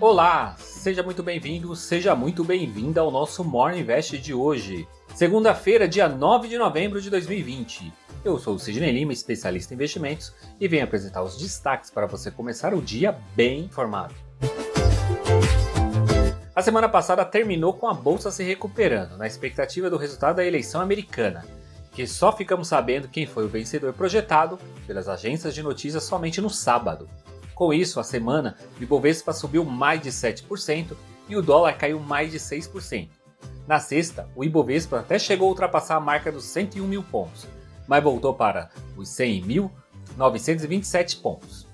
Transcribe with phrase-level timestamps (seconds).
[0.00, 6.08] Olá, seja muito bem-vindo, seja muito bem-vinda ao nosso Morning Invest de hoje, segunda-feira, dia
[6.08, 7.92] 9 de novembro de 2020.
[8.24, 12.30] Eu sou o Sidney Lima, especialista em investimentos, e venho apresentar os destaques para você
[12.30, 14.14] começar o dia bem informado.
[16.56, 20.80] A semana passada terminou com a bolsa se recuperando, na expectativa do resultado da eleição
[20.80, 21.44] americana,
[21.92, 26.48] que só ficamos sabendo quem foi o vencedor projetado pelas agências de notícias somente no
[26.48, 27.06] sábado.
[27.60, 30.96] Com isso, a semana, o Ibovespa subiu mais de 7%
[31.28, 33.10] e o dólar caiu mais de 6%.
[33.68, 37.46] Na sexta, o Ibovespa até chegou a ultrapassar a marca dos 101 mil pontos,
[37.86, 41.66] mas voltou para os 100.927 pontos.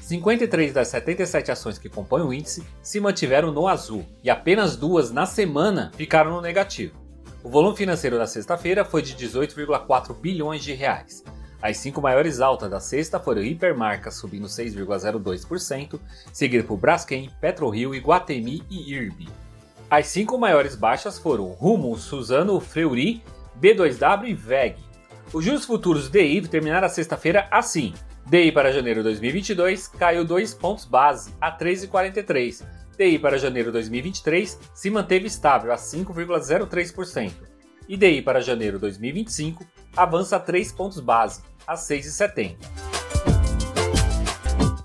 [0.00, 5.10] 53 das 77 ações que compõem o índice se mantiveram no azul e apenas duas
[5.10, 6.98] na semana ficaram no negativo.
[7.42, 11.22] O volume financeiro da sexta-feira foi de 18,4 bilhões de reais,
[11.64, 15.98] as cinco maiores altas da sexta foram Hipermarca subindo 6,02%,
[16.30, 19.28] seguido por Braskem, PetroRio, Iguatemi e IRB.
[19.90, 23.24] As cinco maiores baixas foram Rumo, Suzano, Fleury,
[23.58, 24.76] B2W e VEG.
[25.32, 27.94] Os juros futuros DI terminaram a sexta-feira assim.
[28.26, 32.62] DI para janeiro 2022 caiu 2 pontos base a 3,43.
[32.98, 37.53] DI para janeiro 2023 se manteve estável a 5,03%.
[37.88, 42.56] E DI para janeiro 2025 avança 3 pontos base a 6,70.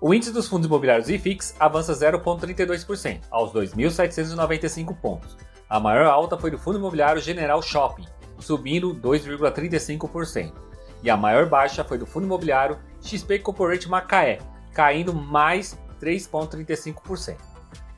[0.00, 5.36] O índice dos fundos imobiliários IFIX avança 0,32%, aos 2.795 pontos.
[5.68, 8.06] A maior alta foi do fundo imobiliário General Shopping,
[8.38, 10.52] subindo 2,35%.
[11.02, 14.38] E a maior baixa foi do fundo imobiliário XP Corporate Macaé,
[14.72, 17.36] caindo mais 3,35%.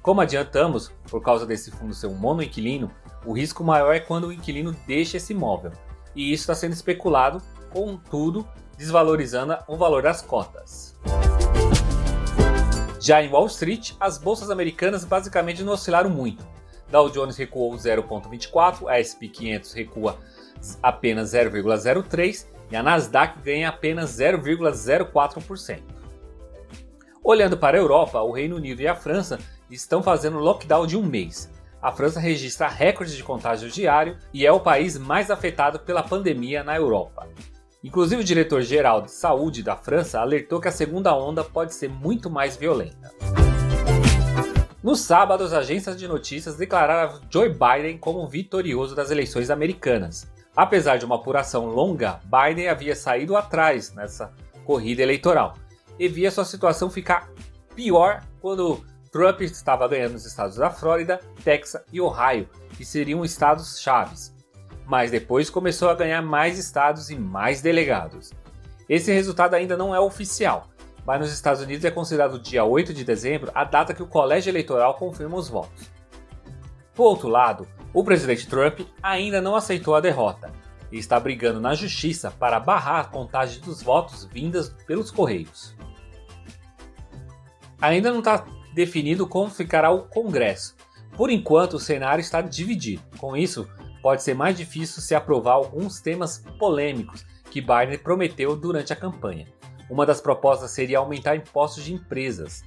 [0.00, 2.90] Como adiantamos, por causa desse fundo ser um monoinquilino,
[3.26, 5.72] o risco maior é quando o inquilino deixa esse imóvel.
[6.14, 8.46] E isso está sendo especulado, contudo,
[8.78, 10.96] desvalorizando o valor das cotas.
[13.00, 16.46] Já em Wall Street, as bolsas americanas basicamente não oscilaram muito.
[16.90, 20.18] Dow Jones recuou 0,24, a S&P 500 recua
[20.82, 25.82] apenas 0,03 e a Nasdaq ganha apenas 0,04%.
[27.22, 29.38] Olhando para a Europa, o Reino Unido e a França
[29.68, 31.50] estão fazendo lockdown de um mês.
[31.80, 36.64] A França registra recordes de contágio diário e é o país mais afetado pela pandemia
[36.64, 37.28] na Europa.
[37.84, 42.28] Inclusive, o diretor-geral de saúde da França alertou que a segunda onda pode ser muito
[42.28, 43.12] mais violenta.
[44.82, 50.30] No sábado, as agências de notícias declararam Joe Biden como vitorioso das eleições americanas.
[50.56, 54.32] Apesar de uma apuração longa, Biden havia saído atrás nessa
[54.64, 55.54] corrida eleitoral
[55.98, 57.28] e via sua situação ficar
[57.74, 58.82] pior quando
[59.16, 64.36] Trump estava ganhando nos estados da Flórida, Texas e Ohio, que seriam estados chaves
[64.86, 68.32] mas depois começou a ganhar mais estados e mais delegados.
[68.88, 70.68] Esse resultado ainda não é oficial,
[71.04, 74.50] mas nos Estados Unidos é considerado dia 8 de dezembro a data que o colégio
[74.50, 75.90] eleitoral confirma os votos.
[76.94, 80.52] Por outro lado, o presidente Trump ainda não aceitou a derrota
[80.90, 85.74] e está brigando na justiça para barrar a contagem dos votos vindas pelos Correios.
[87.80, 90.76] Ainda não está definido como ficará o Congresso.
[91.16, 93.02] Por enquanto, o cenário está dividido.
[93.16, 93.66] Com isso,
[94.02, 99.46] pode ser mais difícil se aprovar alguns temas polêmicos que Biden prometeu durante a campanha.
[99.88, 102.64] Uma das propostas seria aumentar impostos de empresas.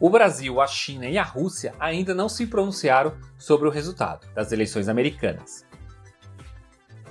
[0.00, 4.50] O Brasil, a China e a Rússia ainda não se pronunciaram sobre o resultado das
[4.50, 5.66] eleições americanas.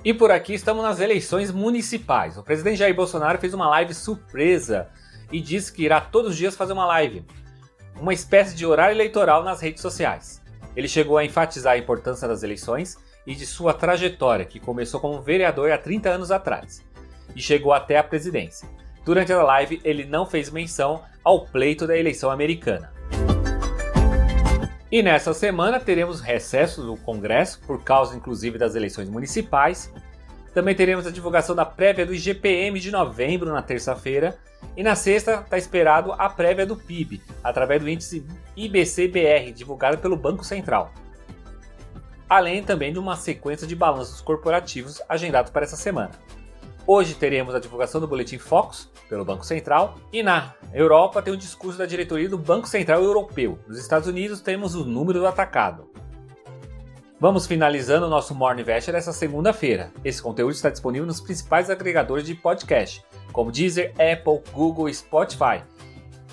[0.04, 2.36] E por aqui estamos nas eleições municipais.
[2.36, 4.88] O presidente Jair Bolsonaro fez uma live surpresa
[5.30, 7.24] e disse que irá todos os dias fazer uma live,
[8.00, 10.42] uma espécie de horário eleitoral nas redes sociais.
[10.74, 15.22] Ele chegou a enfatizar a importância das eleições e de sua trajetória, que começou como
[15.22, 16.84] vereador há 30 anos atrás
[17.34, 18.68] e chegou até a presidência.
[19.04, 22.92] Durante a live, ele não fez menção ao pleito da eleição americana.
[24.90, 29.92] E nessa semana teremos recesso do Congresso, por causa inclusive das eleições municipais.
[30.56, 34.38] Também teremos a divulgação da prévia do IGPM de novembro na terça-feira
[34.74, 38.26] e na sexta está esperado a prévia do PIB, através do índice
[38.56, 40.94] IBCBR, divulgado pelo Banco Central.
[42.26, 46.12] Além também de uma sequência de balanços corporativos agendados para essa semana.
[46.86, 51.36] Hoje teremos a divulgação do Boletim Focus, pelo Banco Central, e na Europa tem o
[51.36, 53.58] discurso da diretoria do Banco Central Europeu.
[53.68, 55.90] Nos Estados Unidos temos o número do atacado.
[57.18, 59.90] Vamos finalizando o nosso Morning Investor essa segunda-feira.
[60.04, 63.02] Esse conteúdo está disponível nos principais agregadores de podcast
[63.32, 65.62] como Deezer, Apple, Google e Spotify.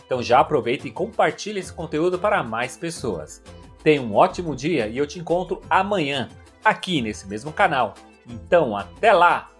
[0.06, 3.42] Então já aproveita e compartilhe esse conteúdo para mais pessoas.
[3.82, 6.28] Tenha um ótimo dia e eu te encontro amanhã,
[6.64, 7.94] aqui nesse mesmo canal.
[8.28, 9.53] Então até lá!